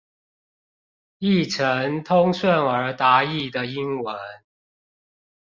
[1.19, 4.15] 譯成通順而達意的英文